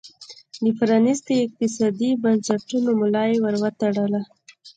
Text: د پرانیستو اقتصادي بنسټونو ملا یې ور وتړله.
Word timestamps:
د 0.63 0.65
پرانیستو 0.77 1.31
اقتصادي 1.45 2.09
بنسټونو 2.21 2.89
ملا 3.01 3.23
یې 3.29 3.37
ور 3.43 3.55
وتړله. 3.63 4.21